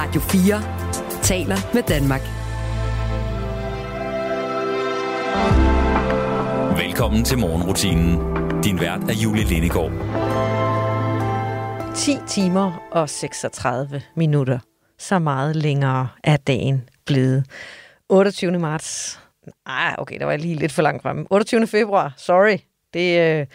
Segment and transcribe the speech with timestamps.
[0.00, 2.20] Radio 4 taler med Danmark.
[6.78, 8.18] Velkommen til morgenrutinen.
[8.62, 9.92] Din vært er Julie Lindegård.
[11.94, 14.58] 10 timer og 36 minutter.
[14.98, 17.44] Så meget længere er dagen blevet.
[18.08, 18.58] 28.
[18.58, 19.20] marts.
[19.66, 21.26] Nej, okay, der var jeg lige lidt for langt fremme.
[21.30, 21.66] 28.
[21.66, 22.58] februar, sorry.
[22.94, 23.46] Det øh,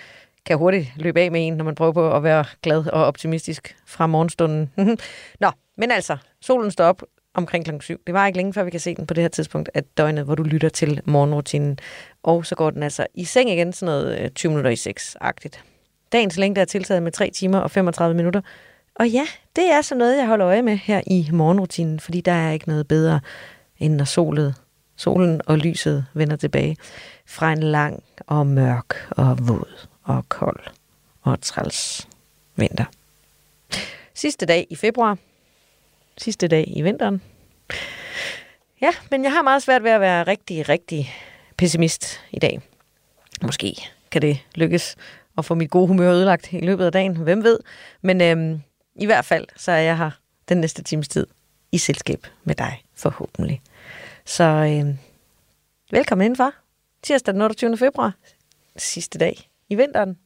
[0.45, 3.75] kan hurtigt løbe af med en, når man prøver på at være glad og optimistisk
[3.87, 4.71] fra morgenstunden.
[5.39, 8.01] Nå, men altså, solen står op omkring klokken 7.
[8.07, 10.25] Det var ikke længe før vi kan se den på det her tidspunkt af døgnet,
[10.25, 11.79] hvor du lytter til morgenrutinen.
[12.23, 15.63] Og så går den altså i seng igen, sådan noget øh, 20 minutter i 6-agtigt.
[16.11, 18.41] Dagens længde er tiltaget med 3 timer og 35 minutter.
[18.95, 22.31] Og ja, det er så noget, jeg holder øje med her i morgenrutinen, fordi der
[22.31, 23.19] er ikke noget bedre,
[23.79, 24.55] end når solet,
[24.95, 26.77] solen og lyset vender tilbage
[27.25, 30.59] fra en lang og mørk og våd og kold
[31.21, 32.07] og træls
[32.55, 32.85] vinter.
[34.13, 35.17] Sidste dag i februar.
[36.17, 37.21] Sidste dag i vinteren.
[38.81, 41.13] Ja, men jeg har meget svært ved at være rigtig, rigtig
[41.57, 42.61] pessimist i dag.
[43.41, 43.75] Måske
[44.11, 44.95] kan det lykkes
[45.37, 47.15] at få mit gode humør ødelagt i løbet af dagen.
[47.15, 47.59] Hvem ved?
[48.01, 48.61] Men øhm,
[48.95, 50.11] i hvert fald, så er jeg her
[50.49, 51.27] den næste times tid
[51.71, 53.61] i selskab med dig, forhåbentlig.
[54.25, 54.97] Så øhm,
[55.91, 56.51] velkommen indenfor.
[57.03, 57.77] Tirsdag den 28.
[57.77, 58.13] februar.
[58.77, 60.17] Sidste dag i vinteren.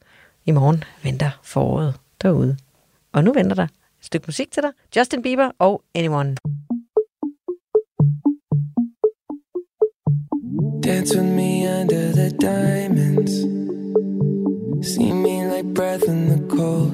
[0.45, 2.57] I morgen venter foråret derude.
[3.11, 3.67] Og nu venter der
[4.01, 4.71] stykke musik til dig.
[4.95, 6.35] Justin Bieber og Anyone.
[10.83, 13.31] Dance with me under the diamonds
[14.87, 16.93] See me like breath in the cold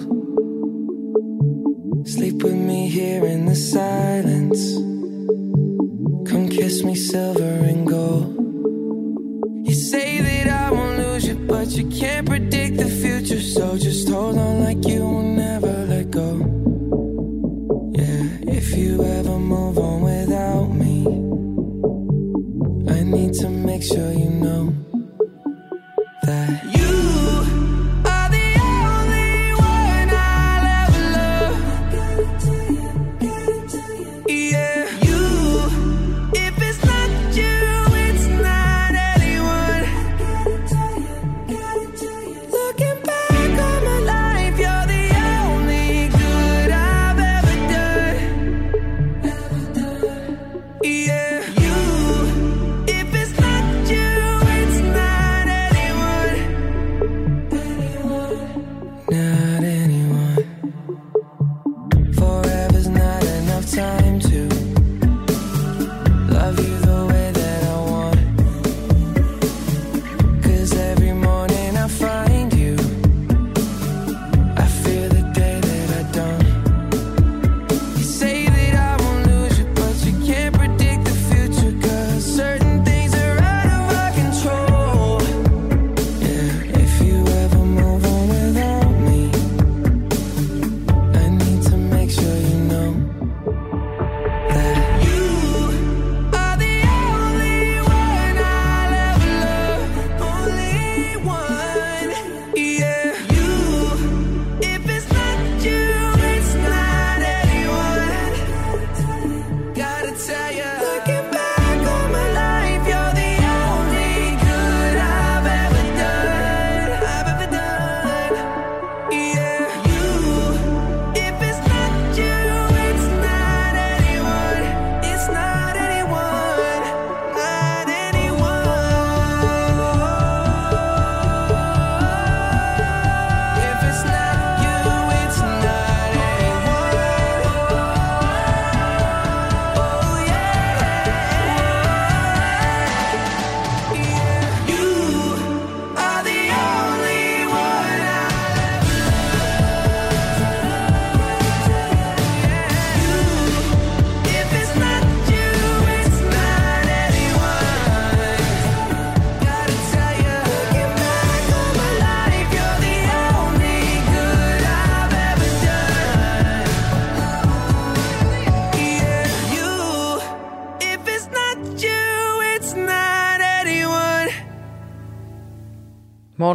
[2.07, 4.79] Sleep with me here in the silence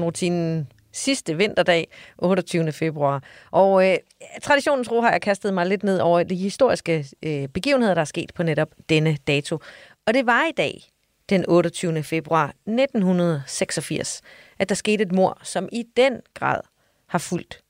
[0.08, 1.88] morgenrutinen sidste vinterdag,
[2.18, 2.72] 28.
[2.72, 3.22] februar.
[3.50, 3.96] Og øh,
[4.42, 8.04] traditionens tro har jeg kastet mig lidt ned over de historiske øh, begivenheder, der er
[8.04, 9.58] sket på netop denne dato.
[10.06, 10.82] Og det var i dag,
[11.28, 12.02] den 28.
[12.02, 14.22] februar 1986,
[14.58, 16.60] at der skete et mor, som i den grad
[17.06, 17.60] har fulgt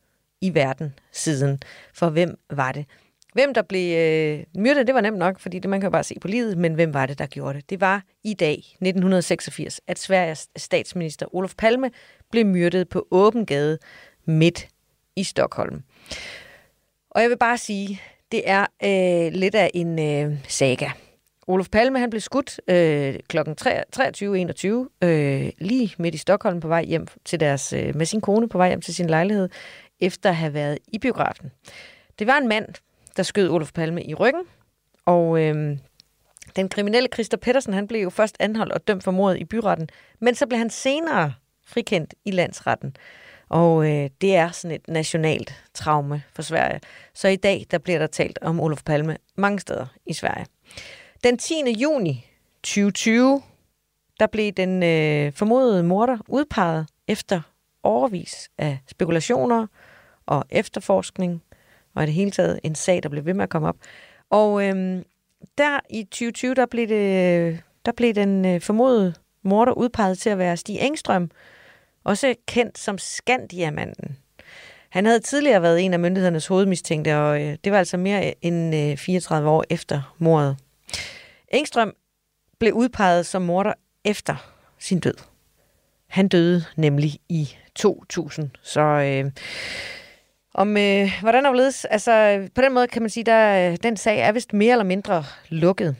[0.41, 1.61] i verden siden.
[1.95, 2.87] For hvem var det?
[3.33, 6.05] Hvem der blev øh, myrdet, det var nemt nok, fordi det man kan jo bare
[6.05, 7.71] se på livet, men hvem var det, der gjorde det?
[7.71, 11.91] Det var i dag, 1986, at Sveriges statsminister Olof Palme
[12.31, 13.79] blev myrdet på åben gade
[14.25, 14.69] midt
[15.17, 15.83] i Stockholm.
[17.11, 18.01] Og jeg vil bare sige,
[18.33, 20.91] det er øh, lidt af en øh, saga.
[21.47, 23.39] Olof Palme han blev skudt øh, kl.
[23.39, 28.49] 23.21 øh, lige midt i Stockholm på vej hjem til deres, øh, med sin kone
[28.49, 29.49] på vej hjem til sin lejlighed,
[30.01, 31.51] efter at have været i biografen.
[32.19, 32.67] Det var en mand,
[33.19, 34.43] der skød Olof Palme i ryggen,
[35.07, 35.79] og øh,
[36.57, 39.89] den kriminelle Christer Pedersen, han blev jo først anholdt og dømt for mordet i byretten,
[40.21, 41.33] men så blev han senere
[41.67, 42.97] frikendt i landsretten.
[43.49, 46.81] Og øh, det er sådan et nationalt traume for Sverige.
[47.15, 50.47] Så i dag der bliver der talt om Olof Palme mange steder i Sverige.
[51.25, 51.55] Den 10.
[51.79, 52.27] juni
[52.63, 53.43] 2020,
[54.21, 57.41] der blev den øh, formodede morder udpeget efter
[57.83, 59.67] overvis af spekulationer
[60.27, 61.43] og efterforskning,
[61.99, 63.77] og i det hele taget en sag, der blev ved med at komme op.
[64.31, 65.05] Og øhm,
[65.59, 70.39] der i 2020, der blev, det, der blev den øh, formodede morder udpeget til at
[70.39, 71.31] være Stig Engstrøm,
[72.05, 74.17] også kendt som Skandiamanden.
[74.89, 78.75] Han havde tidligere været en af myndighedernes hovedmistænkte, og øh, det var altså mere end
[78.75, 80.57] øh, 34 år efter mordet.
[81.49, 81.95] Engstrøm
[82.59, 83.73] blev udpeget som morder
[84.05, 85.15] efter sin død.
[86.07, 89.31] Han døde nemlig i 2000, så øh,
[90.59, 94.19] om øh, hvordan overledes, altså på den måde kan man sige, at øh, den sag
[94.19, 95.97] er vist mere eller mindre lukket.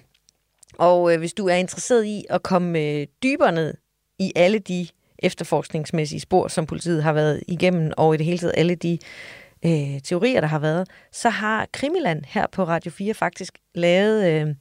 [0.79, 3.75] Og øh, hvis du er interesseret i at komme øh, dybere ned
[4.19, 4.89] i alle de
[5.19, 8.99] efterforskningsmæssige spor, som politiet har været igennem, og i det hele taget alle de
[9.65, 14.55] øh, teorier, der har været, så har Krimiland her på Radio 4 faktisk lavet øh,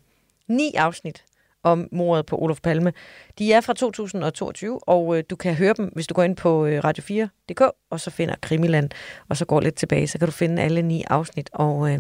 [0.48, 1.24] ni afsnit
[1.72, 2.94] om mordet på Olof Palme.
[3.40, 6.66] De er fra 2022, og øh, du kan høre dem, hvis du går ind på
[6.66, 8.90] øh, radio4.dk, og så finder Krimiland,
[9.30, 11.50] og så går lidt tilbage, så kan du finde alle ni afsnit.
[11.54, 12.00] Og øh,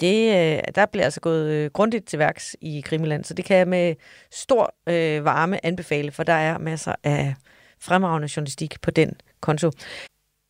[0.00, 3.56] det, øh, der bliver altså gået øh, grundigt til værks i Krimiland, så det kan
[3.56, 3.94] jeg med
[4.30, 7.34] stor øh, varme anbefale, for der er masser af
[7.80, 9.70] fremragende journalistik på den konto.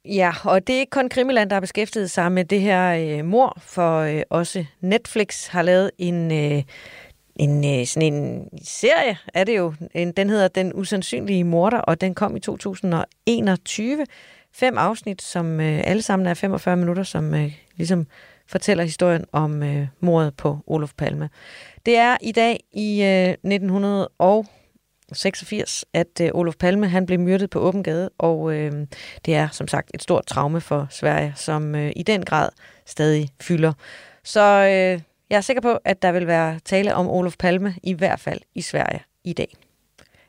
[0.04, 3.24] Ja, og det er ikke kun Krimiland, der har beskæftiget sig med det her øh,
[3.24, 6.62] mor, for øh, også Netflix har lavet en, øh,
[7.36, 9.74] en øh, sådan en serie, er det jo.
[9.94, 14.06] En, den hedder Den usandsynlige morder, og den kom i 2021.
[14.52, 18.06] Fem afsnit, som øh, alle sammen er 45 minutter, som øh, ligesom
[18.46, 21.30] fortæller historien om øh, mordet på Olof Palme.
[21.86, 27.60] Det er i dag i øh, 1986, at øh, Olof Palme han blev myrdet på
[27.60, 28.72] åben gade, og øh,
[29.24, 32.48] det er som sagt et stort traume for Sverige, som øh, i den grad
[32.86, 33.72] stadig fylder.
[34.24, 37.92] Så øh, jeg er sikker på, at der vil være tale om Olof Palme, i
[37.92, 39.54] hvert fald i Sverige i dag.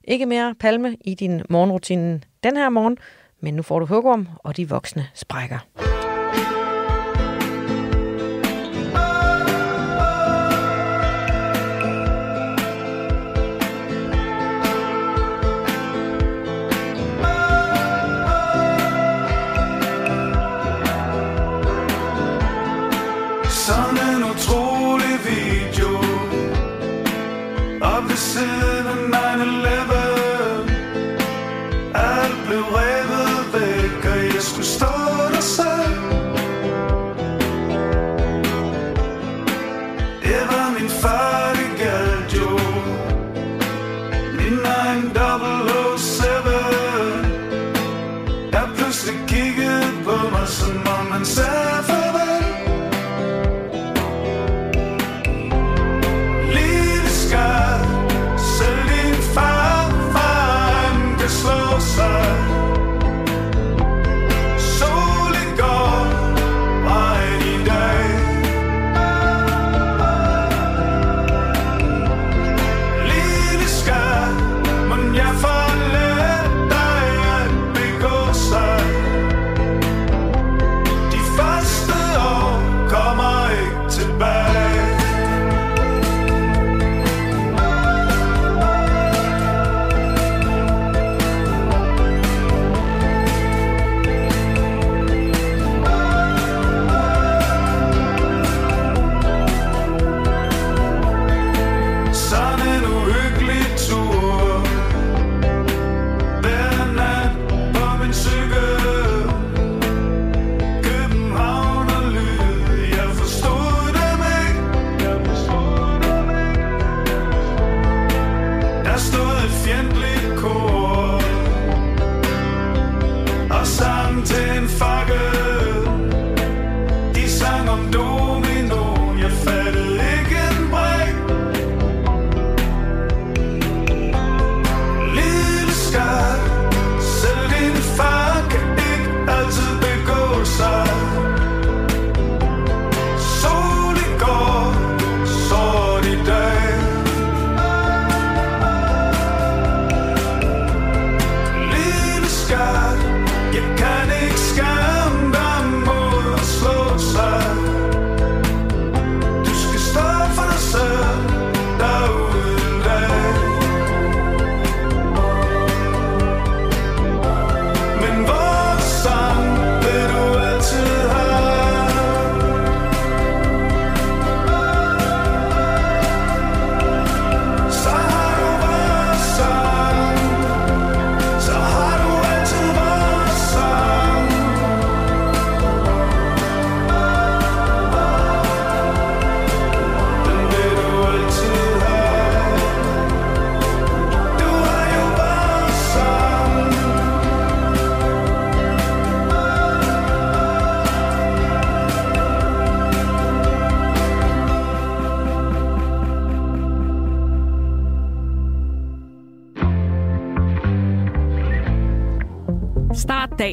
[0.03, 2.97] Ikke mere Palme i din morgenrutine den her morgen,
[3.39, 6.04] men nu får du hugorm, og de voksne sprækker.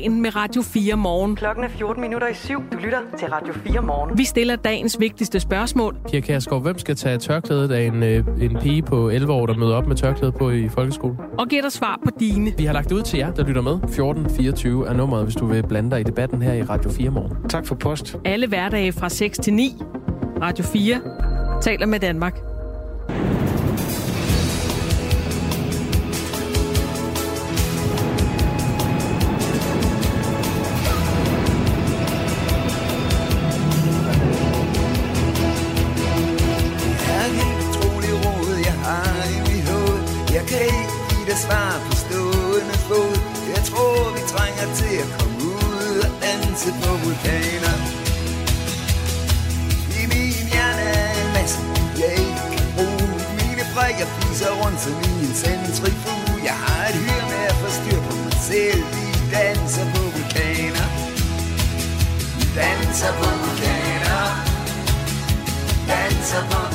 [0.03, 1.37] Dagen med Radio 4 morgen.
[1.37, 2.63] Klokken er 14 minutter i syv.
[2.73, 4.19] Du lytter til Radio 4 morgen.
[4.19, 5.97] Vi stiller dagens vigtigste spørgsmål.
[6.11, 9.55] Pia Kærsgaard, hvem skal tage tørklædet af en, øh, en pige på 11 år, der
[9.55, 11.17] møder op med tørklæde på i folkeskolen?
[11.39, 12.53] Og giver dig svar på dine.
[12.59, 13.75] Vi har lagt det ud til jer, der lytter med.
[13.75, 17.49] 1424 er nummeret, hvis du vil blande dig i debatten her i Radio 4 morgen.
[17.49, 18.17] Tak for post.
[18.25, 19.83] Alle hverdage fra 6 til 9.
[20.43, 21.01] Radio 4
[21.63, 22.52] taler med Danmark.
[40.43, 43.15] Jeg kan ikke give dig svar på stående fod.
[43.55, 47.77] Jeg tror, vi trænger til at komme ud og danse på vulkaner.
[50.01, 51.59] I min hjerne er en masse,
[52.01, 53.15] jeg ikke kan bruge.
[53.41, 57.69] Mine brækker fiser rundt som i en centrifug Jeg har et hyr med at få
[57.79, 58.83] styr på mig selv.
[58.95, 60.87] Vi danser på vulkaner.
[62.37, 64.23] Vi danser på vulkaner.
[65.91, 66.72] Danser på vulkaner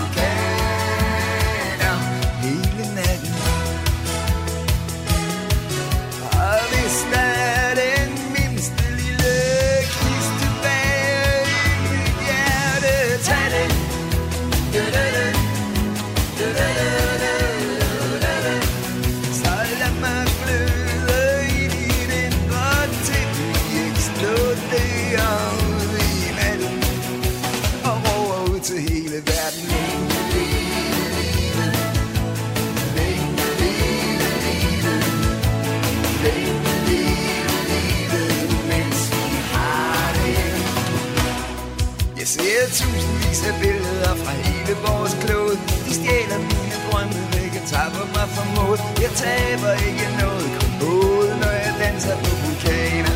[48.77, 49.01] mig mod.
[49.03, 53.15] Jeg taber ikke noget kommode, når jeg danser på vulkaner.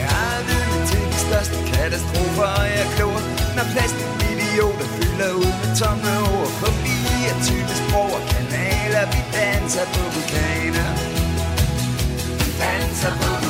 [0.00, 3.18] Jeg har vidne til de største katastrofer, og jeg klog
[3.56, 6.98] Når plastikidioter fylder ud med tomme ord Forbi
[7.30, 10.90] er type sprog og kanaler Vi danser på vulkaner
[12.40, 13.43] Vi danser på vulkaner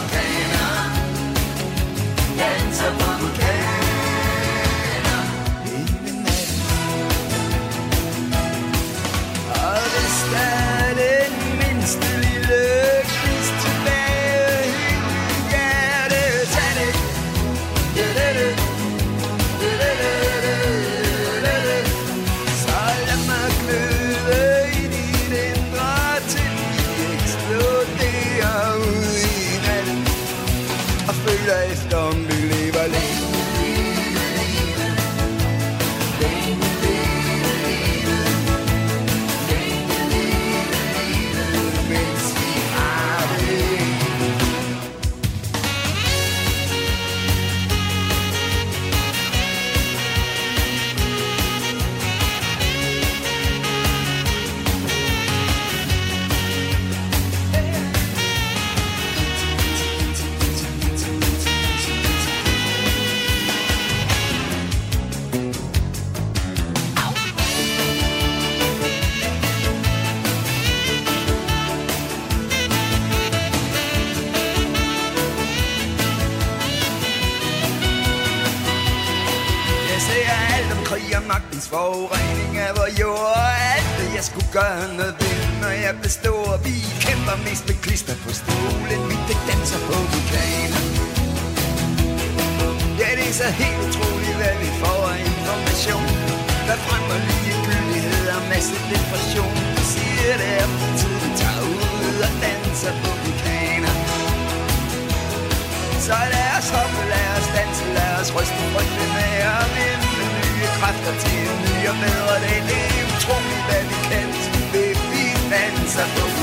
[111.04, 112.58] kræfter til en ny og bedre dag.
[112.68, 114.28] Det er utroligt, hvad vi kan,
[114.72, 116.33] det vi fandt sig på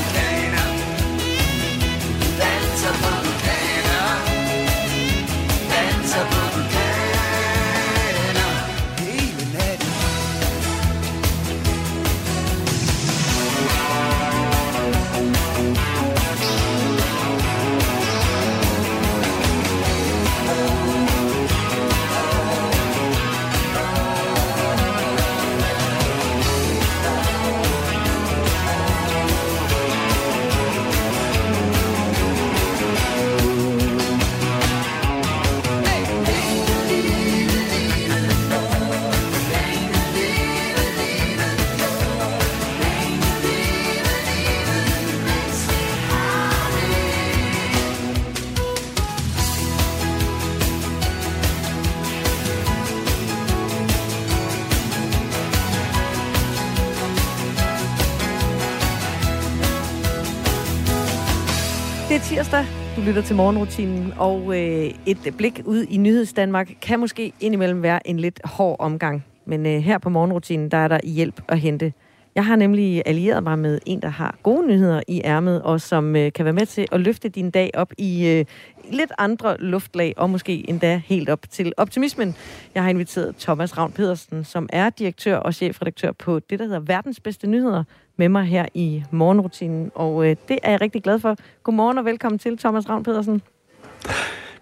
[63.12, 68.20] lytter til morgenrutinen, og øh, et blik ud i Nyhedsdanmark kan måske indimellem være en
[68.20, 69.24] lidt hård omgang.
[69.46, 71.92] Men øh, her på morgenrutinen, der er der hjælp at hente.
[72.34, 76.16] Jeg har nemlig allieret mig med en, der har gode nyheder i ærmet, og som
[76.16, 78.44] øh, kan være med til at løfte din dag op i øh,
[78.90, 82.34] lidt andre luftlag, og måske endda helt op til optimismen.
[82.74, 86.80] Jeg har inviteret Thomas Ravn Pedersen, som er direktør og chefredaktør på det, der hedder
[86.80, 87.84] Verdens Bedste Nyheder,
[88.16, 91.36] med mig her i morgenrutinen, og øh, det er jeg rigtig glad for.
[91.62, 93.42] Godmorgen og velkommen til, Thomas Ravn Pedersen.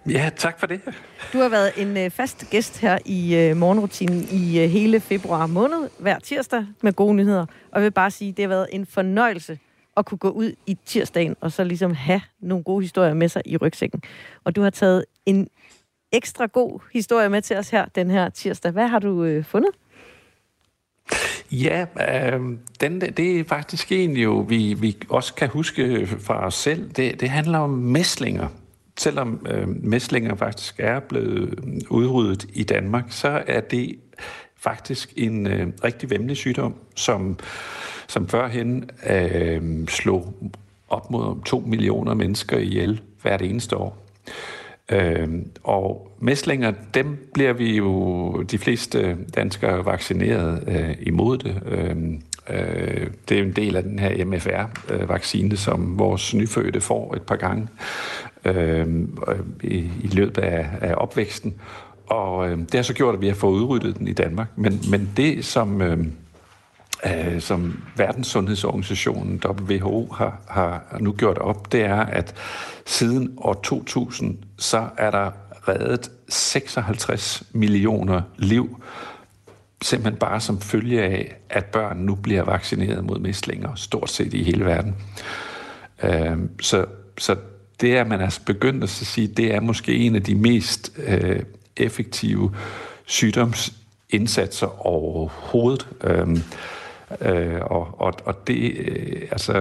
[0.08, 0.80] Ja, tak for det.
[1.32, 5.46] Du har været en øh, fast gæst her i øh, morgenrutinen i øh, hele februar
[5.46, 7.46] måned, hver tirsdag, med gode nyheder.
[7.72, 9.58] Og jeg vil bare sige, det har været en fornøjelse
[9.96, 13.42] at kunne gå ud i tirsdagen, og så ligesom have nogle gode historier med sig
[13.44, 14.02] i rygsækken.
[14.44, 15.48] Og du har taget en
[16.12, 18.72] ekstra god historie med til os her den her tirsdag.
[18.72, 19.70] Hvad har du øh, fundet?
[21.52, 22.40] Ja, øh,
[22.80, 26.90] den, det er faktisk en jo, vi, vi også kan huske fra os selv.
[26.90, 28.48] Det, det handler om mæslinger.
[28.98, 33.96] Selvom øh, mæslinger faktisk er blevet udryddet i Danmark, så er det
[34.56, 37.38] faktisk en øh, rigtig vemmelig sygdom, som,
[38.08, 40.34] som førhen øh, slog
[40.88, 44.06] op mod 2 millioner mennesker ihjel hvert eneste år.
[44.90, 45.28] Øh,
[45.62, 51.62] og mæslinger, dem bliver vi jo de fleste danskere vaccineret øh, imod det.
[51.66, 51.96] Øh,
[52.50, 57.36] øh, det er en del af den her MFR-vaccine, som vores nyfødte får et par
[57.36, 57.68] gange
[58.44, 61.54] øhm, øh, i, i løbet af, af opvæksten.
[62.06, 64.48] Og øh, det har så gjort, at vi har fået udryddet den i Danmark.
[64.56, 65.82] Men, men det, som...
[65.82, 66.06] Øh,
[67.06, 72.34] øh, som Verdenssundhedsorganisationen WHO har, har nu gjort op, det er, at
[72.86, 75.30] siden år 2000, så er der
[75.68, 78.82] reddet 56 millioner liv,
[79.82, 84.42] simpelthen bare som følge af, at børn nu bliver vaccineret mod mæslinger, stort set i
[84.42, 84.96] hele verden.
[86.02, 86.84] Øh, så,
[87.18, 87.36] så
[87.80, 91.42] det, at man er begyndt at sige, det er måske en af de mest øh,
[91.76, 92.54] effektive
[93.04, 95.88] sygdomsindsatser overhovedet.
[96.04, 96.38] Øh,
[97.20, 99.52] Øh, og, og, og det, øh, altså,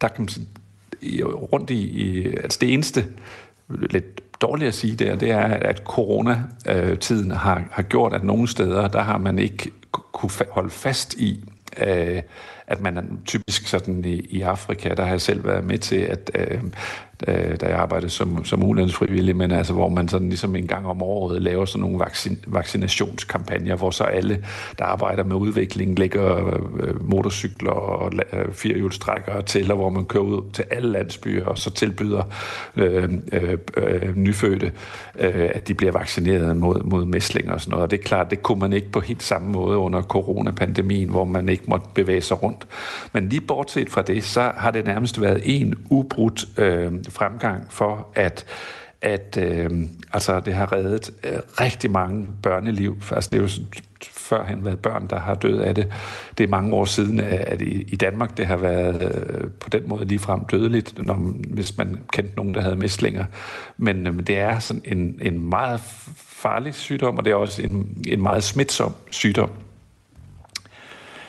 [0.00, 0.46] der kan man
[1.52, 3.04] rundt i, i, altså det eneste,
[3.68, 8.88] lidt dårligt at sige der, det er, at coronatiden har, har gjort, at nogle steder,
[8.88, 11.44] der har man ikke kunne holde fast i,
[11.86, 12.22] øh,
[12.66, 15.96] at man er typisk sådan i, i Afrika, der har jeg selv været med til,
[15.96, 16.62] at øh,
[17.26, 20.66] da, øh, da jeg arbejdede som, som ulandsfrivillig, men altså hvor man sådan ligesom en
[20.66, 24.44] gang om året laver sådan nogle vaccin, vaccinationskampagner, hvor så alle,
[24.78, 26.46] der arbejder med udvikling, lægger
[26.80, 31.58] øh, motorcykler og øh, firehjulstrækkere til, og hvor man kører ud til alle landsbyer, og
[31.58, 32.22] så tilbyder
[32.76, 34.72] øh, øh, øh, nyfødte,
[35.18, 37.82] øh, at de bliver vaccineret mod, mod mæslinger og sådan noget.
[37.82, 41.24] Og det er klart, det kunne man ikke på helt samme måde under coronapandemien, hvor
[41.24, 42.66] man ikke måtte bevæge sig rundt.
[43.12, 48.08] Men lige bortset fra det, så har det nærmest været en ubrudt øh, fremgang for,
[48.14, 48.46] at
[49.02, 49.70] at øh,
[50.12, 52.96] altså, det har reddet øh, rigtig mange børneliv.
[53.10, 53.48] Altså, det er jo
[54.12, 55.92] førhen været børn, der har død af det.
[56.38, 59.88] Det er mange år siden, at i, i Danmark det har været øh, på den
[59.88, 61.14] måde ligefrem dødeligt, når,
[61.54, 63.24] hvis man kendte nogen, der havde mæslinger.
[63.76, 65.80] Men øh, det er sådan en, en meget
[66.16, 69.50] farlig sygdom, og det er også en, en meget smitsom sygdom.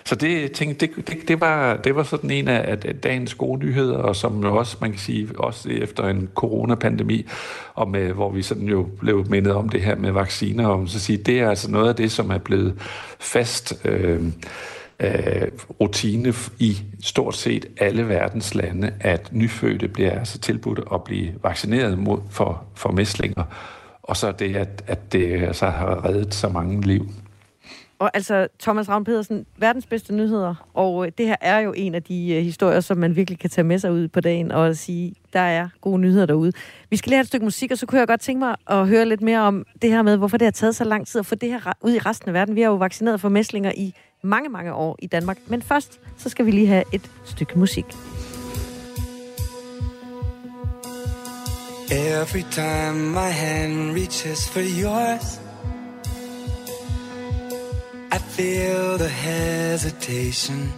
[0.07, 3.65] Så det, tænkte, det, det, det, var, det var sådan en af, af dagens gode
[3.65, 7.25] nyheder, og som jo også, man kan sige, også efter en coronapandemi,
[7.73, 10.99] og med, hvor vi sådan jo blev mindet om det her med vacciner, og så
[10.99, 12.73] sige, det er altså noget af det, som er blevet
[13.19, 14.23] fast øh,
[14.99, 15.47] øh,
[15.81, 21.99] rutine i stort set alle verdens lande, at nyfødte bliver altså tilbudt at blive vaccineret
[21.99, 23.43] mod for, for mæslinger,
[24.03, 27.09] og så det, at, at det altså har reddet så mange liv.
[27.99, 31.95] Og altså, Thomas Ravn Pedersen, verdens bedste nyheder, og øh, det her er jo en
[31.95, 34.75] af de uh, historier, som man virkelig kan tage med sig ud på dagen og
[34.75, 36.51] sige, der er gode nyheder derude.
[36.89, 38.87] Vi skal lige have et stykke musik, og så kunne jeg godt tænke mig at
[38.87, 41.25] høre lidt mere om det her med, hvorfor det har taget så lang tid at
[41.25, 42.55] få det her ud i resten af verden.
[42.55, 45.37] Vi har jo vaccineret for mæslinger i mange, mange år i Danmark.
[45.47, 47.85] Men først, så skal vi lige have et stykke musik.
[51.91, 55.46] Every time my hand reaches for yours
[58.17, 60.73] I feel the hesitation.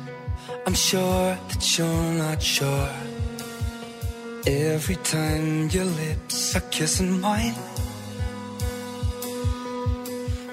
[0.67, 2.91] I'm sure that you're not sure.
[4.45, 7.55] Every time your lips are kissing mine,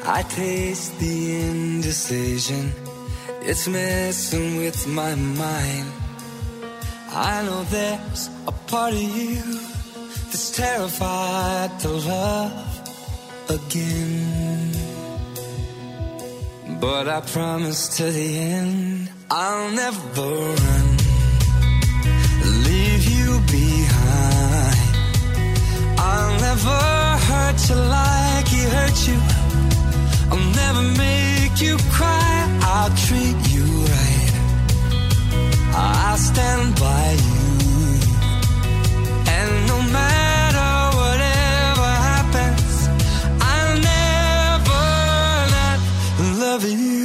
[0.04, 1.16] I taste the
[1.50, 2.72] indecision.
[3.42, 5.90] It's messing with my mind.
[7.10, 9.42] I know there's a part of you
[10.30, 14.85] that's terrified to love again.
[16.80, 20.28] But I promise to the end, I'll never
[20.62, 20.86] run,
[22.68, 24.76] leave you behind.
[25.98, 26.78] I'll never
[27.28, 29.18] hurt you like he hurt you.
[30.30, 32.58] I'll never make you cry.
[32.62, 34.34] I'll treat you right.
[35.74, 37.45] I stand by you.
[46.58, 46.95] Love you.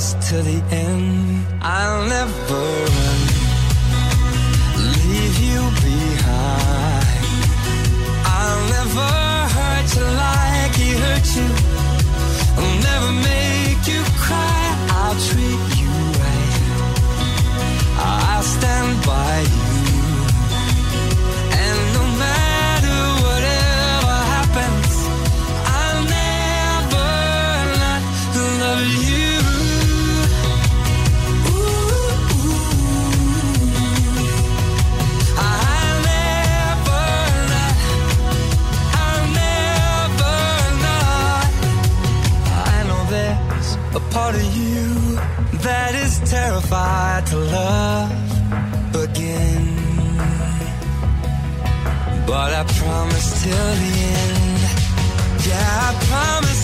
[0.00, 2.79] I promise till the end, I'll never
[46.60, 49.76] terrified to love again.
[52.26, 54.60] But I promise till the end.
[55.46, 56.59] Yeah, I promise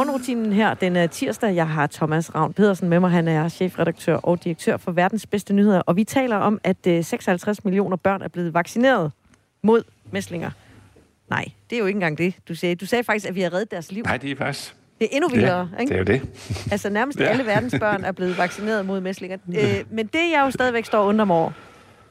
[0.00, 1.54] Morgenrutinen her, den er tirsdag.
[1.54, 3.10] Jeg har Thomas Ravn Pedersen med mig.
[3.10, 5.80] Han er chefredaktør og direktør for Verdens Bedste Nyheder.
[5.80, 9.12] Og vi taler om, at øh, 56 millioner børn er blevet vaccineret
[9.62, 9.82] mod
[10.12, 10.50] mæslinger.
[11.30, 12.74] Nej, det er jo ikke engang det, du sagde.
[12.74, 14.02] Du sagde faktisk, at vi har reddet deres liv.
[14.02, 14.74] Nej, det er faktisk...
[14.98, 15.90] Det er endnu vildere, ja, ikke?
[15.98, 16.28] det er jo det.
[16.72, 17.24] Altså nærmest Ja.
[17.24, 19.38] alle verdens børn er blevet vaccineret mod mæslinger.
[19.48, 21.50] Øh, men det, jeg jo stadigvæk står og undrer mig over,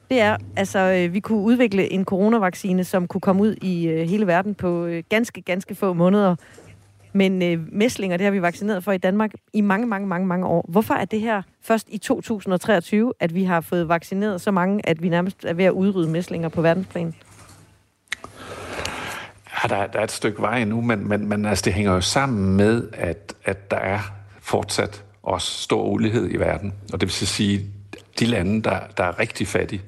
[0.09, 4.09] det er, altså, øh, vi kunne udvikle en coronavaccine, som kunne komme ud i øh,
[4.09, 6.35] hele verden på øh, ganske, ganske få måneder.
[7.13, 10.45] Men øh, mæslinger, det har vi vaccineret for i Danmark i mange, mange, mange, mange
[10.47, 10.65] år.
[10.69, 15.03] Hvorfor er det her først i 2023, at vi har fået vaccineret så mange, at
[15.03, 17.13] vi nærmest er ved at udrydde mæslinger på verdensplan?
[19.63, 21.93] Ja, der, er- der er et stykke vej endnu, men, men, men altså, det hænger
[21.93, 23.99] jo sammen med, at, at der er
[24.41, 26.73] fortsat også stor ulighed i verden.
[26.93, 27.65] Og det vil sige,
[28.19, 29.81] de lande, der, der er rigtig fattige,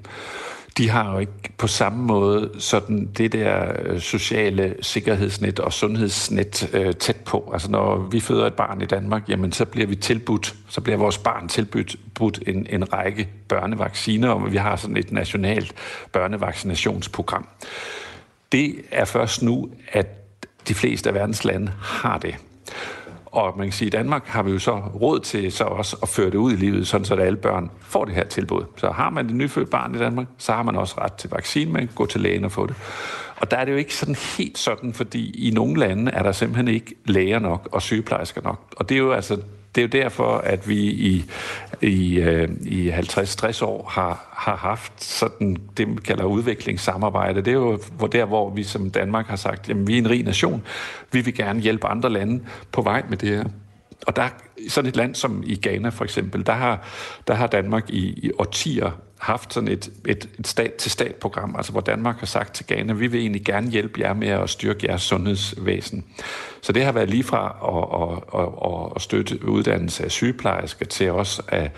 [0.77, 6.69] de har jo ikke på samme måde sådan det der øh, sociale sikkerhedsnet og sundhedsnet
[6.73, 7.49] øh, tæt på.
[7.53, 10.97] Altså når vi føder et barn i Danmark, jamen så bliver vi tilbudt, så bliver
[10.97, 15.73] vores barn tilbudt budt en, en række børnevacciner, og vi har sådan et nationalt
[16.12, 17.47] børnevaccinationsprogram.
[18.51, 20.07] Det er først nu, at
[20.67, 22.36] de fleste af verdens lande har det.
[23.32, 25.98] Og man kan sige, at i Danmark har vi jo så råd til så også
[26.02, 28.63] at føre det ud i livet, sådan så at alle børn får det her tilbud.
[28.78, 31.72] Så har man det nyfødt barn i Danmark, så har man også ret til vaccine,
[31.72, 32.76] man kan gå til lægen og få det.
[33.38, 36.32] Og der er det jo ikke sådan helt sådan, fordi i nogle lande er der
[36.32, 38.74] simpelthen ikke læger nok og sygeplejersker nok.
[38.78, 39.38] Og det er jo altså
[39.75, 41.25] det er jo derfor, at vi i,
[41.81, 47.41] i, øh, i 50-60 år har, har haft sådan det, man kalder udviklingssamarbejde.
[47.41, 50.10] Det er jo hvor der, hvor vi som Danmark har sagt, at vi er en
[50.10, 50.63] rig nation.
[51.12, 53.43] Vi vil gerne hjælpe andre lande på vej med det her.
[54.07, 54.29] Og der
[54.69, 56.88] sådan et land som i Ghana for eksempel, der har,
[57.27, 62.19] der har Danmark i, i årtier haft sådan et, et, et stat-til-stat-program, altså hvor Danmark
[62.19, 66.05] har sagt til Ghana, vi vil egentlig gerne hjælpe jer med at styrke jeres sundhedsvæsen.
[66.62, 71.12] Så det har været lige fra at, at, at, at støtte uddannelse af sygeplejersker til
[71.12, 71.71] også at,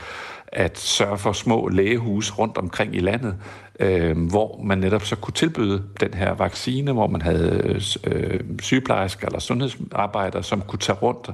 [0.55, 3.35] at sørge for små lægehus rundt omkring i landet,
[3.79, 9.27] øh, hvor man netop så kunne tilbyde den her vaccine, hvor man havde øh, sygeplejersker
[9.27, 11.29] eller sundhedsarbejdere, som kunne tage rundt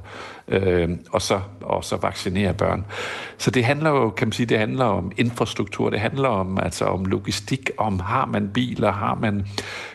[0.48, 2.84] øh, og, så, og så vaccinere børn.
[3.38, 6.84] Så det handler jo, kan man sige, det handler om infrastruktur, det handler om, altså
[6.84, 9.46] om logistik, om har man biler, har man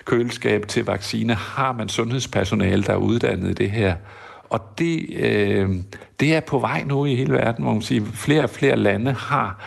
[0.06, 3.96] køleskab til vaccine, har man sundhedspersonale, der er uddannet i det her,
[4.50, 5.70] og det, øh,
[6.20, 9.14] det er på vej nu i hele verden, hvor man siger, flere og flere lande
[9.14, 9.60] har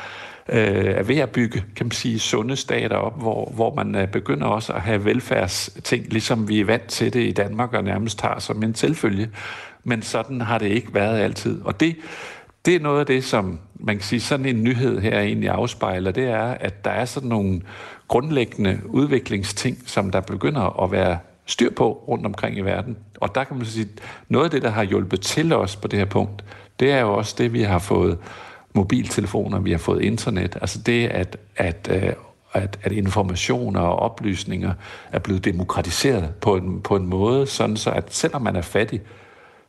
[0.48, 4.08] øh, er ved at bygge, kan man sige, sunde stater op, hvor, hvor man øh,
[4.08, 8.18] begynder også at have velfærdsting, ligesom vi er vant til det i Danmark og nærmest
[8.18, 9.30] tager som en selvfølge.
[9.84, 11.62] Men sådan har det ikke været altid.
[11.64, 11.96] Og det,
[12.64, 16.10] det er noget af det, som man kan sige, sådan en nyhed her egentlig afspejler,
[16.10, 17.60] det er, at der er sådan nogle
[18.08, 22.96] grundlæggende udviklingsting, som der begynder at være styr på rundt omkring i verden.
[23.20, 23.88] Og der kan man sige,
[24.28, 26.44] noget af det, der har hjulpet til os på det her punkt,
[26.80, 28.18] det er jo også det, vi har fået
[28.74, 30.56] mobiltelefoner, vi har fået internet.
[30.60, 32.12] Altså det, at, at, øh,
[32.52, 34.72] at, at informationer og oplysninger
[35.12, 39.00] er blevet demokratiseret på en, på en måde, sådan så at selvom man er fattig,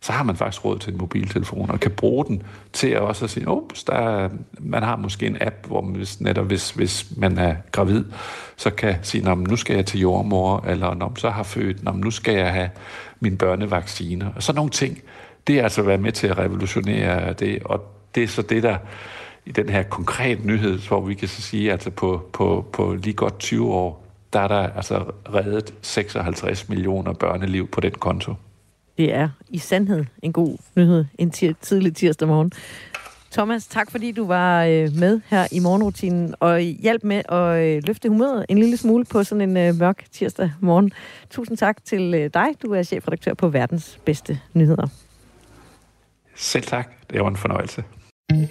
[0.01, 3.25] så har man faktisk råd til en mobiltelefon, og kan bruge den til at også
[3.25, 6.71] at sige, Ups, der er, man har måske en app, hvor man hvis, netop hvis,
[6.71, 8.05] hvis man er gravid,
[8.57, 12.33] så kan sige, nu skal jeg til jordmor, eller når så har født, nu skal
[12.33, 12.69] jeg have
[13.19, 14.29] mine børnevacciner.
[14.35, 15.01] Og sådan nogle ting,
[15.47, 17.83] det er altså været med til at revolutionere det, og
[18.15, 18.77] det er så det, der
[19.45, 22.93] i den her konkrete nyhed, hvor vi kan så sige, at altså på, på, på
[22.93, 28.33] lige godt 20 år, der er der altså reddet 56 millioner børneliv på den konto.
[28.99, 32.51] Det er i sandhed en god nyhed en tir- tidlig tirsdag morgen.
[33.31, 37.81] Thomas, tak fordi du var øh, med her i morgenrutinen og hjælp med at øh,
[37.85, 40.91] løfte humøret en lille smule på sådan en øh, mørk tirsdag morgen.
[41.29, 42.47] Tusind tak til øh, dig.
[42.62, 44.88] Du er chefredaktør på Verdens Bedste Nyheder.
[46.35, 46.89] Selv tak.
[47.09, 47.83] Det var en fornøjelse.
[48.31, 48.47] Mm.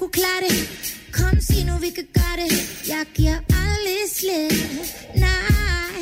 [0.00, 0.56] Kunne klare det.
[1.12, 2.52] Kom, sig nu, vi kan gøre det.
[2.92, 4.52] Jeg giver aldrig slip.
[5.26, 6.00] Nej.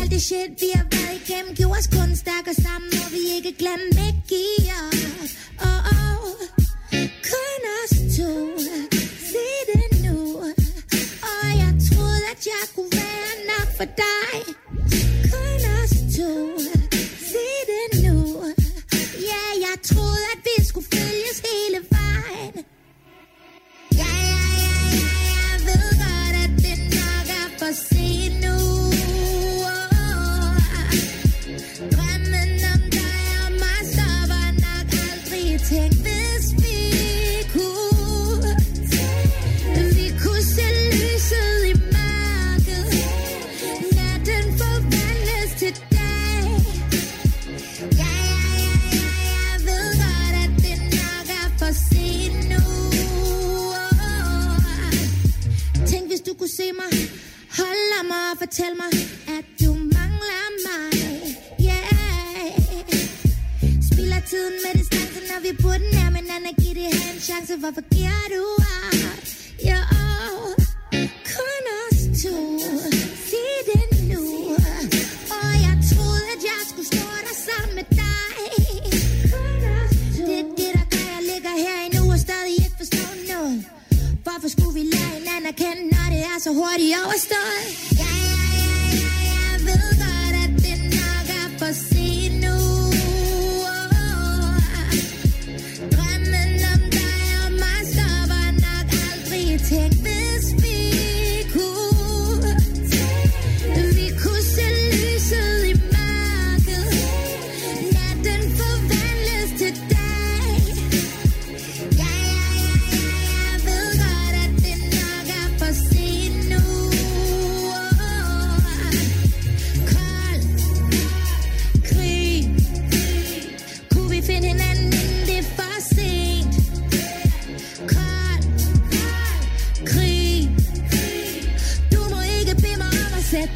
[0.00, 3.52] Alt det shit, vi har været igennem, gjorde os kun stærkere sammen, og vi ikke
[3.62, 4.94] glemme at give op.
[5.68, 6.24] Oh, oh.
[7.30, 8.32] Kun os to.
[9.30, 10.18] Se det nu.
[11.30, 14.34] Og jeg troede, at jeg kunne være nok for dig.
[15.32, 16.32] Kun os to.
[17.30, 18.16] Se det nu.
[19.30, 21.91] Ja, yeah, jeg troede, at vi skulle følges hele vejen.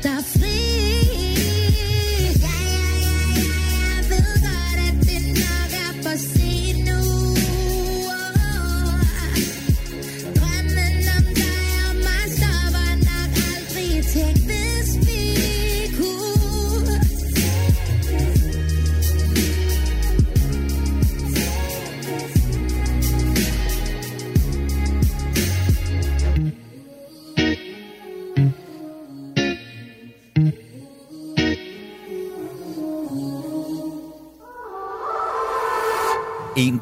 [0.05, 0.36] Om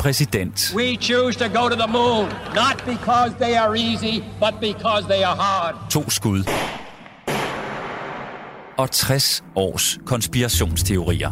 [0.04, 0.74] præsident.
[0.76, 2.26] We choose to go to the moon,
[2.62, 4.14] not because they are easy,
[4.44, 5.74] but because they are hard.
[5.90, 6.44] To skud.
[8.78, 11.30] Og 60 års konspirationsteorier.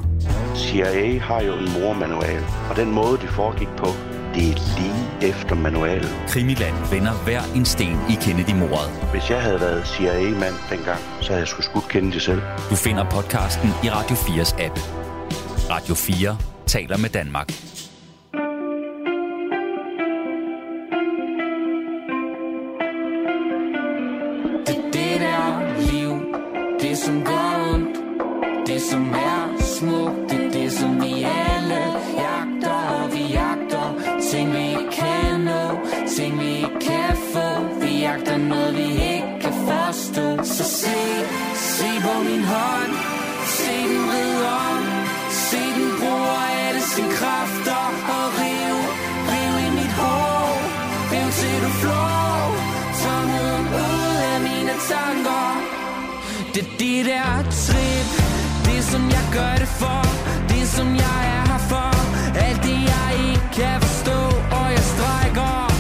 [0.56, 3.87] CIA har jo en mormanual, og den måde, det foregik på,
[4.35, 6.11] det er lige efter manualen.
[6.28, 8.90] Krimiland vender hver en sten i Kennedy-mordet.
[9.11, 12.42] Hvis jeg havde været CIA-mand dengang, så havde jeg sgu skudt Kennedy selv.
[12.70, 14.78] Du finder podcasten i Radio 4's app.
[15.70, 17.52] Radio 4 taler med Danmark.
[27.05, 27.97] Som går ondt,
[28.67, 31.83] det som er smukt, det er det som vi alle
[32.23, 33.88] jagter, og vi jagter
[34.31, 35.62] ting vi ikke kan nå,
[36.17, 37.49] ting vi ikke kan få,
[37.81, 40.27] vi jagter noget vi ikke kan forstå.
[40.45, 41.01] Så se,
[41.55, 42.93] se på min hånd,
[43.57, 44.85] se den ride om,
[45.47, 47.85] se den bruger alle sine kræfter,
[48.17, 48.77] og riv,
[49.31, 50.49] riv i mit hår,
[51.12, 52.47] riv til du flår,
[53.03, 55.82] tomheden ud af mine tanker.
[56.55, 58.09] Det er det der trip.
[58.65, 60.03] Det som jeg gør det for.
[60.49, 61.91] Det som jeg er her for.
[62.38, 64.19] Alt det jeg ikke kan forstå
[64.57, 65.71] Og jeg Strækker.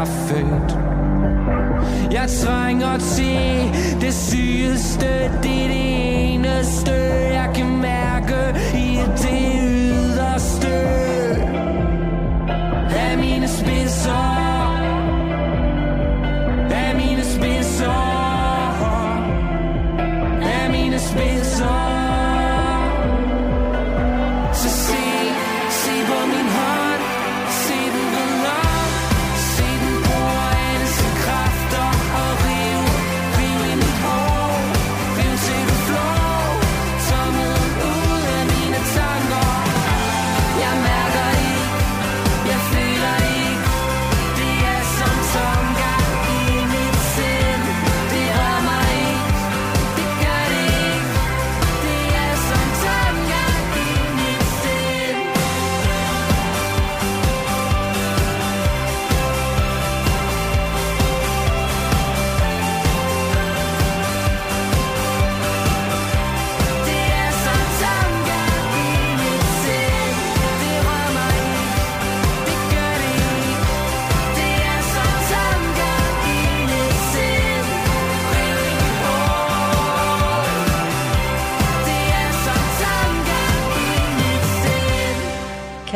[0.00, 0.78] Er født.
[2.12, 5.06] Jeg trænger til det sygeste
[5.42, 6.92] Det er det eneste
[7.32, 8.09] Jeg kan mærke.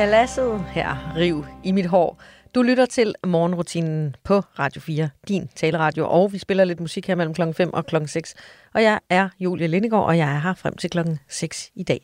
[0.05, 0.61] Paladset.
[0.61, 2.20] her, riv i mit hår.
[2.55, 7.14] Du lytter til morgenrutinen på Radio 4, din taleradio, og vi spiller lidt musik her
[7.14, 8.34] mellem klokken 5 og klokken 6.
[8.74, 12.00] Og jeg er Julie Lindegård, og jeg er her frem til klokken 6 i dag.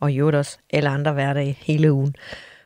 [0.00, 2.14] Og i øvrigt også alle andre hverdage hele ugen.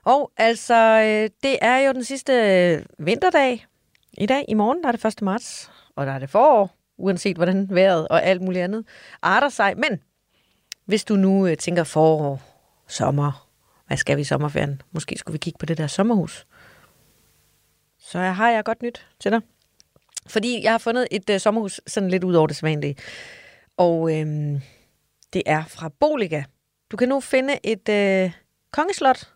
[0.05, 3.67] Og altså, øh, det er jo den sidste øh, vinterdag
[4.19, 4.45] i dag.
[4.49, 5.23] I morgen der er det 1.
[5.23, 8.85] marts, og der er det forår, uanset hvordan vejret og alt muligt andet
[9.23, 9.75] arter sig.
[9.77, 10.01] Men
[10.85, 12.41] hvis du nu øh, tænker forår,
[12.89, 13.46] sommer,
[13.87, 14.83] hvad skal vi i sommerferien?
[14.93, 16.47] Måske skulle vi kigge på det der sommerhus.
[17.99, 19.41] Så har jeg godt nyt til dig.
[20.27, 22.97] Fordi jeg har fundet et øh, sommerhus sådan lidt ud over det sædvanlige.
[23.77, 24.61] Og øhm,
[25.33, 26.43] det er fra Boliga.
[26.91, 28.33] Du kan nu finde et øh,
[28.73, 29.33] kongeslot.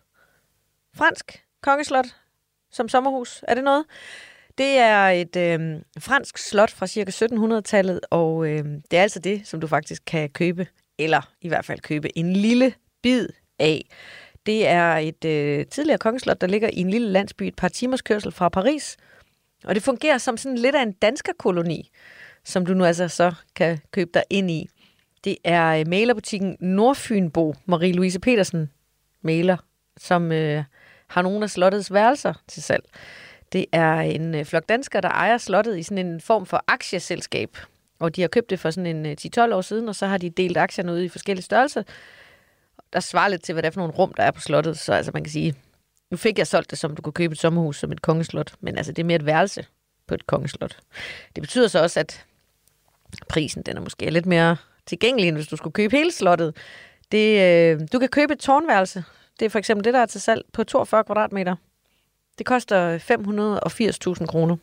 [0.95, 2.05] Fransk kongeslot
[2.71, 3.43] som sommerhus.
[3.47, 3.85] Er det noget?
[4.57, 9.47] Det er et øh, fransk slot fra cirka 1700-tallet, og øh, det er altså det,
[9.47, 10.67] som du faktisk kan købe,
[10.99, 12.73] eller i hvert fald købe en lille
[13.03, 13.27] bid
[13.59, 13.85] af.
[14.45, 18.01] Det er et øh, tidligere kongeslot, der ligger i en lille landsby, et par timers
[18.01, 18.97] kørsel fra Paris.
[19.63, 21.89] Og det fungerer som sådan lidt af en danskerkoloni,
[22.43, 24.69] som du nu altså så kan købe dig ind i.
[25.23, 28.69] Det er øh, malerbutikken Nordfynbo, Marie-Louise Petersen
[29.21, 29.57] maler,
[29.97, 30.63] som øh,
[31.07, 32.83] har nogle af slottets værelser til salg.
[33.53, 37.57] Det er en øh, flok danskere, der ejer slottet i sådan en form for aktieselskab.
[37.99, 40.17] Og de har købt det for sådan en øh, 10-12 år siden, og så har
[40.17, 41.83] de delt aktierne ud i forskellige størrelser
[42.93, 44.79] der svarer lidt til, hvad det er for nogle rum, der er på slottet.
[44.79, 45.55] Så altså, man kan sige,
[46.11, 48.77] nu fik jeg solgt det, som du kunne købe et sommerhus som et kongeslot, men
[48.77, 49.65] altså, det er mere et værelse
[50.07, 50.77] på et kongeslot.
[51.35, 52.25] Det betyder så også, at
[53.29, 56.55] prisen den er måske lidt mere tilgængelig, end hvis du skulle købe hele slottet.
[57.11, 59.03] Det, øh, du kan købe et tårnværelse.
[59.39, 61.55] Det er for eksempel det, der er til salg på 42 kvadratmeter.
[62.37, 62.97] Det koster
[64.19, 64.57] 580.000 kroner.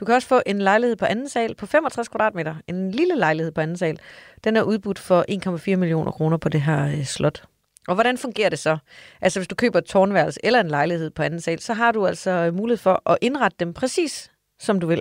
[0.00, 2.54] Du kan også få en lejlighed på anden sal på 65 kvadratmeter.
[2.66, 3.98] En lille lejlighed på anden sal.
[4.44, 5.24] Den er udbudt for
[5.72, 7.44] 1,4 millioner kroner på det her øh, slot.
[7.88, 8.78] Og hvordan fungerer det så?
[9.20, 12.06] Altså hvis du køber et tårnværelse eller en lejlighed på anden sal, så har du
[12.06, 14.30] altså øh, mulighed for at indrette dem præcis
[14.60, 15.00] som du vil.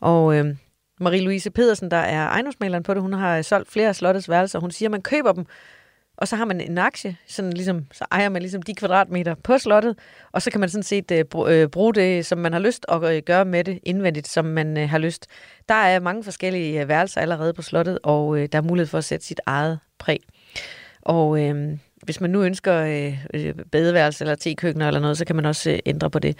[0.00, 0.56] Og øh,
[1.00, 4.58] Marie-Louise Pedersen, der er ejendomsmaleren på det, hun har øh, solgt flere af slottets værelser.
[4.58, 5.46] Hun siger, at man køber dem,
[6.20, 9.58] og så har man en aktie, sådan ligesom, så ejer man ligesom de kvadratmeter på
[9.58, 9.98] slottet,
[10.32, 13.16] og så kan man sådan set øh, øh bruge det, som man har lyst, og
[13.16, 15.26] øh, gøre med det indvendigt, som man øh, har lyst.
[15.68, 18.98] Der er mange forskellige øh, værelser allerede på slottet, og øh, der er mulighed for
[18.98, 20.20] at sætte sit eget præg.
[21.02, 25.36] Og øh, hvis man nu ønsker øh, øh badeværelse eller tekøkkener eller noget, så kan
[25.36, 26.38] man også øh, ændre på det.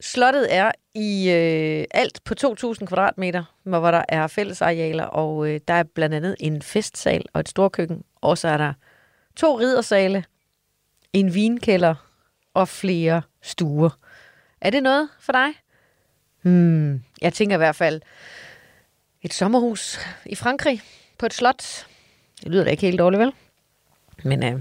[0.00, 5.74] Slottet er i øh, alt på 2.000 kvadratmeter, hvor der er fællesarealer, og øh, der
[5.74, 8.72] er blandt andet en festsal og et storkøkken, og så er der
[9.38, 10.24] to riddersale,
[11.12, 11.94] en vinkælder
[12.54, 13.90] og flere stuer.
[14.60, 15.48] Er det noget for dig?
[16.42, 18.00] Hmm, jeg tænker i hvert fald
[19.22, 20.82] et sommerhus i Frankrig
[21.18, 21.86] på et slot.
[22.40, 23.32] Det lyder da ikke helt dårligt, vel?
[24.24, 24.60] Men øh,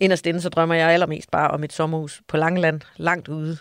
[0.00, 3.56] inderst inde, så drømmer jeg allermest bare om et sommerhus på Langeland, langt ude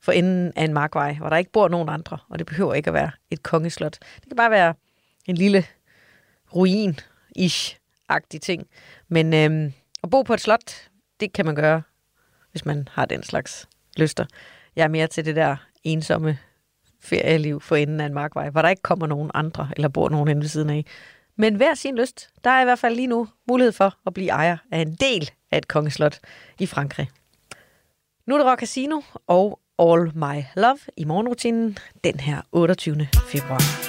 [0.00, 2.88] for enden af en markvej, hvor der ikke bor nogen andre, og det behøver ikke
[2.88, 3.98] at være et kongeslot.
[4.14, 4.74] Det kan bare være
[5.26, 5.64] en lille
[6.56, 8.66] ruin-ish-agtig ting.
[9.08, 9.72] Men øh,
[10.02, 10.88] at bo på et slot,
[11.20, 11.82] det kan man gøre,
[12.50, 14.26] hvis man har den slags lyster.
[14.76, 16.38] Jeg er mere til det der ensomme
[17.00, 20.28] ferieliv for enden af en markvej, hvor der ikke kommer nogen andre, eller bor nogen
[20.28, 20.84] inde ved siden af.
[21.36, 22.30] Men hver sin lyst.
[22.44, 25.30] Der er i hvert fald lige nu mulighed for at blive ejer af en del
[25.50, 26.18] af et kongeslot
[26.58, 27.10] i Frankrig.
[28.26, 33.08] Nu er det Rock Casino og All My Love i morgenrutinen den her 28.
[33.32, 33.87] februar.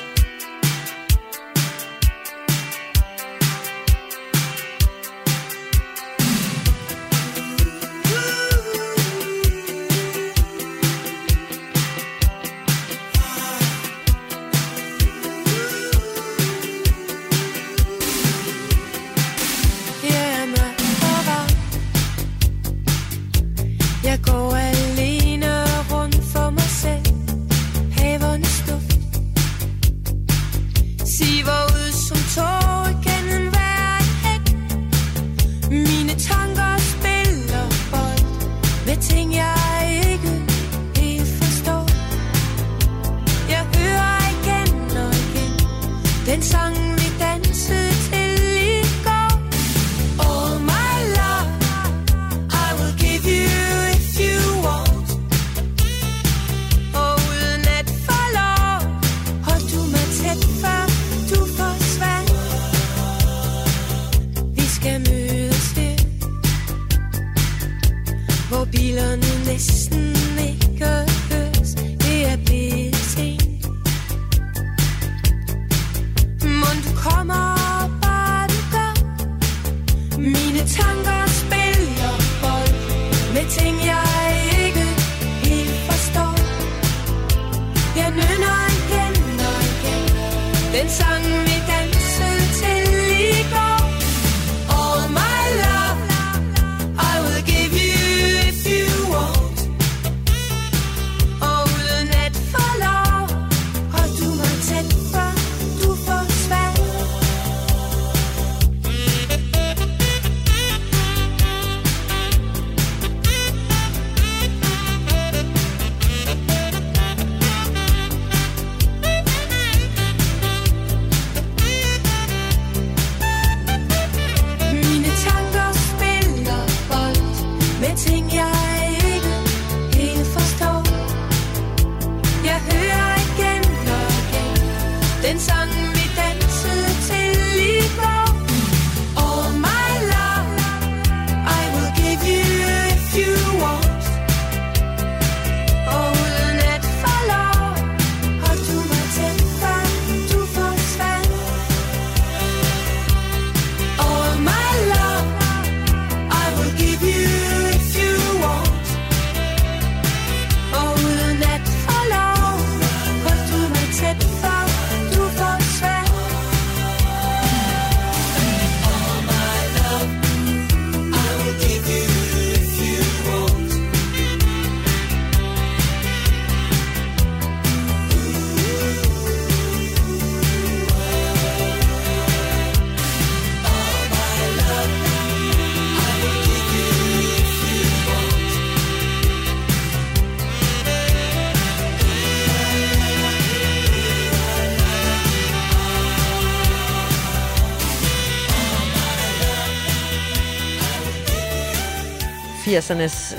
[202.80, 203.36] 80'ernes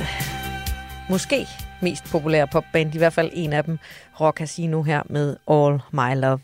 [1.09, 1.47] måske
[1.83, 3.79] mest populære popband, i hvert fald en af dem,
[4.21, 6.41] Rock Casino her med All My Love.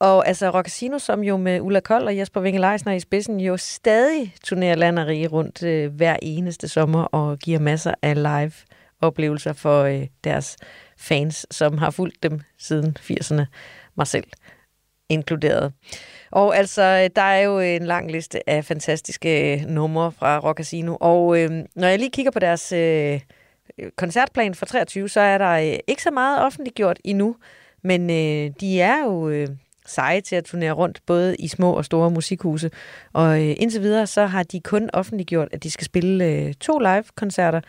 [0.00, 3.40] Og altså Rock Casino, som jo med Ulla Kold og Jesper Winge Leisner i spidsen,
[3.40, 8.22] jo stadig turnerer land og rige rundt øh, hver eneste sommer og giver masser af
[8.22, 8.52] live
[9.00, 10.56] oplevelser for øh, deres
[10.98, 13.44] fans, som har fulgt dem siden 80'erne,
[13.96, 14.26] mig selv
[15.08, 15.72] inkluderet.
[16.34, 20.56] Og altså, øh, der er jo en lang liste af fantastiske øh, numre fra Rock
[20.56, 23.20] Casino, og øh, når jeg lige kigger på deres øh,
[23.78, 27.36] øh koncertplan for 23, så er der øh, ikke så meget offentliggjort endnu,
[27.82, 29.48] men øh, de er jo øh,
[29.86, 32.70] seje til at turnere rundt, både i små og store musikhuse.
[33.12, 36.78] Og øh, indtil videre, så har de kun offentliggjort, at de skal spille øh, to
[36.78, 37.60] live-koncerter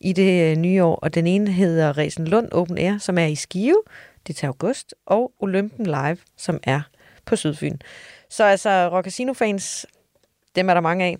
[0.00, 3.26] i det øh, nye år, og den ene hedder Resen Lund Open Air, som er
[3.26, 3.82] i Skive,
[4.26, 6.80] det er til august, og Olympen Live, som er
[7.28, 7.76] på Sydfyn.
[8.30, 9.86] Så altså, Rock Casino-fans,
[10.56, 11.16] dem er der mange af.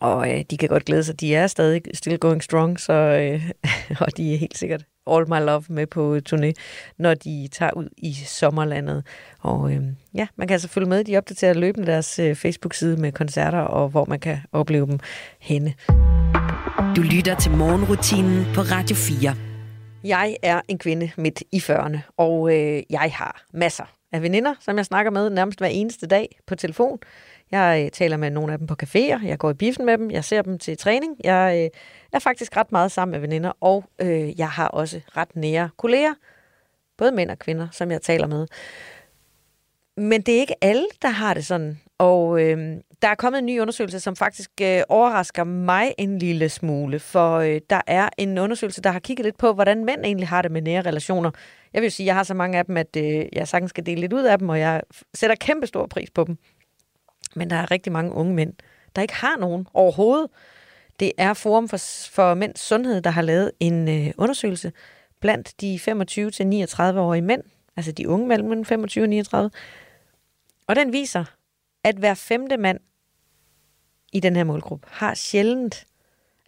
[0.00, 1.20] Og øh, de kan godt glæde sig.
[1.20, 3.50] De er stadig still going strong, så, øh,
[4.00, 6.52] og de er helt sikkert All My Love med på turné,
[6.98, 9.06] når de tager ud i sommerlandet.
[9.40, 9.82] Og øh,
[10.14, 11.04] ja, man kan altså følge med.
[11.04, 14.98] De opdaterer løbende deres øh, Facebook-side med koncerter, og hvor man kan opleve dem
[15.40, 15.74] henne.
[16.96, 19.34] Du lytter til morgenrutinen på Radio 4.
[20.04, 24.76] Jeg er en kvinde midt i 40'erne, og øh, jeg har masser af veninder, som
[24.76, 26.98] jeg snakker med nærmest hver eneste dag på telefon.
[27.50, 30.10] Jeg øh, taler med nogle af dem på caféer, jeg går i biffen med dem,
[30.10, 31.16] jeg ser dem til træning.
[31.24, 31.80] Jeg øh,
[32.12, 36.14] er faktisk ret meget sammen med veninder, og øh, jeg har også ret nære kolleger,
[36.96, 38.46] både mænd og kvinder, som jeg taler med.
[39.96, 41.80] Men det er ikke alle, der har det sådan.
[41.98, 46.48] Og øh, der er kommet en ny undersøgelse, som faktisk øh, overrasker mig en lille
[46.48, 50.28] smule, for øh, der er en undersøgelse, der har kigget lidt på, hvordan mænd egentlig
[50.28, 51.30] har det med nære relationer.
[51.72, 54.00] Jeg vil sige, jeg har så mange af dem, at øh, jeg sagtens skal dele
[54.00, 54.82] lidt ud af dem, og jeg
[55.14, 56.38] sætter kæmpe stor pris på dem.
[57.36, 58.52] Men der er rigtig mange unge mænd,
[58.96, 60.28] der ikke har nogen overhovedet.
[61.00, 61.78] Det er Forum for,
[62.10, 64.72] for Mænds Sundhed, der har lavet en øh, undersøgelse
[65.20, 67.42] blandt de 25-39-årige mænd,
[67.76, 69.50] altså de unge mellem 25 og 39.
[70.66, 71.24] Og den viser,
[71.84, 72.80] at hver femte mand
[74.12, 75.86] i den her målgruppe har sjældent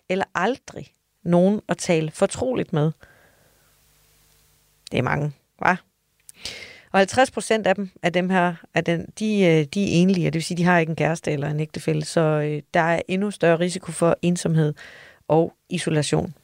[0.09, 2.93] eller aldrig nogen at tale fortroligt med.
[4.93, 5.33] Det er mange,
[5.65, 5.77] hva'?
[6.93, 10.25] Og 50 procent af dem, af dem her, af den, de, øh, de er enlige,
[10.25, 13.03] det vil sige, de har ikke en kæreste eller en ægtefælle, så øh, der er
[13.09, 14.75] endnu større risiko for ensomhed
[15.29, 16.35] og isolation.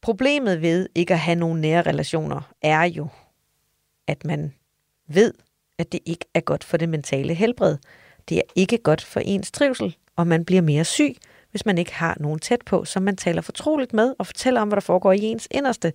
[0.00, 3.08] Problemet ved ikke at have nogle nære relationer er jo,
[4.06, 4.54] at man
[5.06, 5.34] ved,
[5.78, 7.76] at det ikke er godt for det mentale helbred.
[8.28, 11.16] Det er ikke godt for ens trivsel, og man bliver mere syg,
[11.50, 14.68] hvis man ikke har nogen tæt på, som man taler fortroligt med og fortæller om,
[14.68, 15.92] hvad der foregår i ens inderste.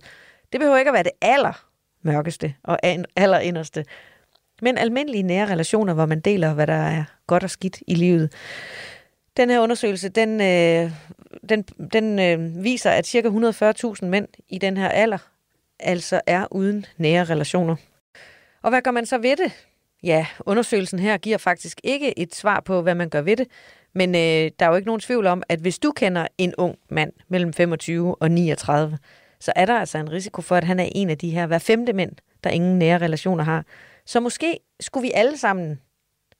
[0.52, 1.64] Det behøver ikke at være det aller
[2.02, 2.78] mørkeste og
[3.16, 3.84] aller inderste,
[4.62, 8.32] men almindelige nære relationer, hvor man deler, hvad der er godt og skidt i livet.
[9.36, 10.92] Den her undersøgelse, den, øh,
[11.48, 11.62] den,
[11.92, 13.20] den øh, viser, at ca.
[14.02, 15.18] 140.000 mænd i den her alder
[15.82, 17.76] altså er uden nære relationer.
[18.62, 19.52] Og hvad gør man så ved det?
[20.02, 23.48] Ja, undersøgelsen her giver faktisk ikke et svar på, hvad man gør ved det,
[23.92, 26.78] men øh, der er jo ikke nogen tvivl om, at hvis du kender en ung
[26.88, 28.98] mand mellem 25 og 39,
[29.40, 31.58] så er der altså en risiko for, at han er en af de her hver
[31.58, 32.12] femte mænd,
[32.44, 33.64] der ingen nære relationer har.
[34.04, 35.80] Så måske skulle vi alle sammen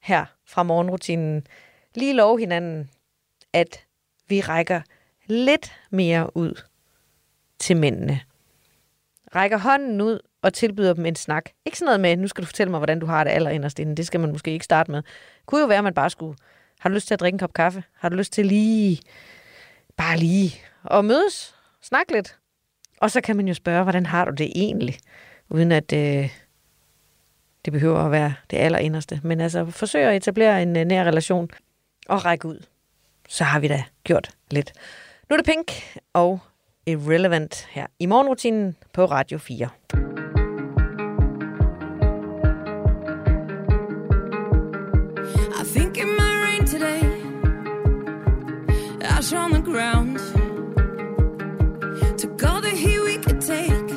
[0.00, 1.46] her fra morgenrutinen
[1.94, 2.90] lige love hinanden,
[3.52, 3.84] at
[4.28, 4.80] vi rækker
[5.26, 6.62] lidt mere ud
[7.58, 8.20] til mændene.
[9.34, 11.50] Rækker hånden ud og tilbyder dem en snak.
[11.66, 13.96] Ikke sådan noget med, nu skal du fortælle mig, hvordan du har det allerinderst inden.
[13.96, 15.02] Det skal man måske ikke starte med.
[15.02, 16.38] Det kunne jo være, at man bare skulle,
[16.78, 17.82] har du lyst til at drikke en kop kaffe?
[17.98, 19.00] Har du lyst til lige,
[19.96, 20.54] bare lige,
[20.90, 21.54] at mødes?
[21.82, 22.36] Snak lidt.
[23.00, 24.98] Og så kan man jo spørge, hvordan har du det egentlig?
[25.48, 26.30] Uden at øh,
[27.64, 29.20] det behøver at være det allerinderste.
[29.24, 31.50] Men altså, forsøg at etablere en øh, nær relation
[32.08, 32.66] og række ud.
[33.28, 34.72] Så har vi da gjort lidt.
[35.30, 35.72] Nu er det Pink
[36.12, 36.40] og
[36.86, 40.19] Irrelevant her i morgenrutinen på Radio 4.
[49.20, 50.18] Ash on the ground.
[52.16, 53.90] Took all the heat we could take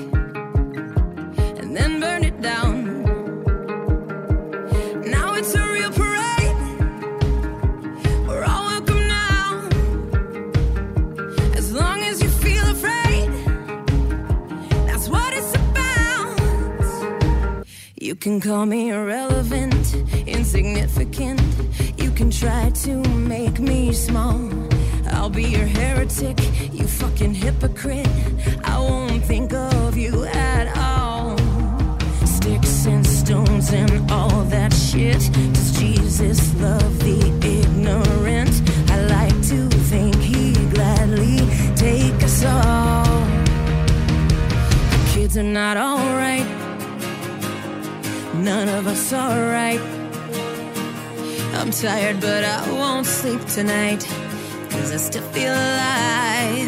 [1.59, 3.03] and then burn it down.
[5.15, 6.57] Now it's a real parade.
[8.27, 9.69] We're all welcome now.
[11.55, 13.31] As long as you feel afraid,
[14.87, 16.35] that's what it's about.
[17.95, 19.95] You can call me irrelevant,
[20.27, 21.41] insignificant.
[21.97, 22.97] You can try to
[23.33, 24.72] make me small.
[25.23, 26.37] I'll be your heretic,
[26.73, 28.09] you fucking hypocrite.
[28.65, 31.37] I won't think of you at all.
[32.25, 35.21] Sticks and stones and all that shit.
[35.53, 38.51] Does Jesus love the ignorant?
[38.91, 41.37] I like to think he gladly
[41.77, 43.21] take us all.
[44.91, 46.45] The kids are not alright.
[48.35, 49.79] None of us are right.
[51.53, 54.05] I'm tired, but I won't sleep tonight.
[54.93, 56.62] Cause I still feel alive.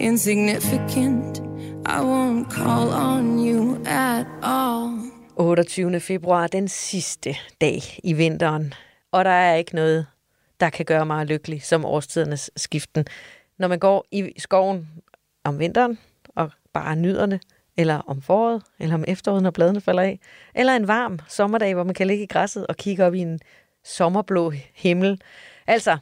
[0.00, 1.38] Insignificant.
[1.86, 4.98] I won't call on you at all.
[5.36, 6.00] 28.
[6.00, 8.74] februar, den sidste dag i vinteren.
[9.12, 10.06] Og der er ikke noget,
[10.60, 13.04] der kan gøre mig lykkelig som årstidernes skiften.
[13.58, 14.88] Når man går i skoven
[15.44, 17.40] om vinteren og bare nyder det,
[17.76, 20.20] eller om foråret, eller om efteråret, når bladene falder af,
[20.54, 23.40] eller en varm sommerdag, hvor man kan ligge i græsset og kigge op i en
[23.84, 25.20] sommerblå himmel.
[25.66, 25.98] Altså,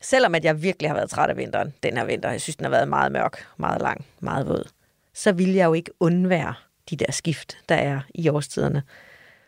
[0.00, 2.64] selvom at jeg virkelig har været træt af vinteren, den her vinter, jeg synes, den
[2.64, 4.68] har været meget mørk, meget lang, meget våd,
[5.14, 6.54] så vil jeg jo ikke undvære
[6.90, 8.82] de der skift, der er i årstiderne.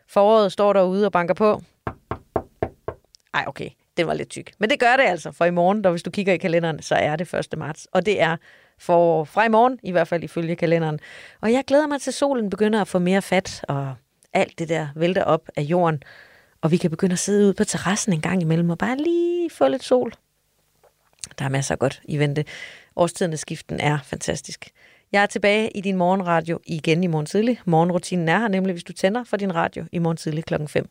[0.09, 1.62] Foråret står derude og banker på.
[3.34, 4.53] Ej, okay, den var lidt tyk.
[4.59, 6.94] Men det gør det altså, for i morgen, der hvis du kigger i kalenderen, så
[6.94, 7.59] er det 1.
[7.59, 7.88] marts.
[7.92, 8.36] Og det er
[8.78, 11.00] for fra i morgen, i hvert fald ifølge kalenderen.
[11.40, 13.94] Og jeg glæder mig til, at solen begynder at få mere fat, og
[14.32, 16.03] alt det der vælter op af jorden.
[16.61, 19.50] Og vi kan begynde at sidde ude på terrassen en gang imellem, og bare lige
[19.50, 20.12] få lidt sol.
[21.39, 22.45] Der er masser af godt i vente.
[22.97, 24.68] Årstidernes skiften er fantastisk.
[25.12, 27.61] Jeg er tilbage i din morgenradio igen i morgen tidlig.
[27.64, 30.89] Morgenrutinen er her nemlig, hvis du tænder for din radio i morgen tidlig klokken 5.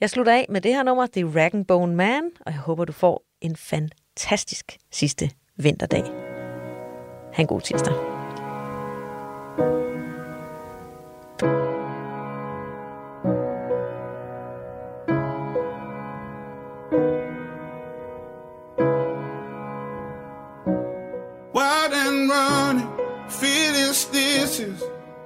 [0.00, 1.06] Jeg slutter af med det her nummer.
[1.06, 6.04] Det er Rag and Bone Man, og jeg håber, du får en fantastisk sidste vinterdag.
[7.32, 7.94] Ha' en god tirsdag.
[11.42, 11.81] Wild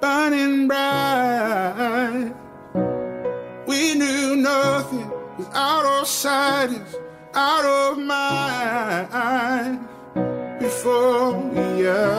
[0.01, 2.33] burning bright.
[3.67, 6.97] We knew nothing was out of sight, is
[7.35, 9.81] out of mind.
[10.61, 12.16] Before we ever